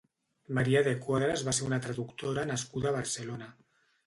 Maria 0.59 0.79
de 0.87 0.93
Quadras 1.03 1.43
va 1.49 1.53
ser 1.57 1.67
una 1.67 1.79
traductora 1.85 2.47
nascuda 2.53 2.91
a 2.95 2.97
Barcelona. 2.97 3.53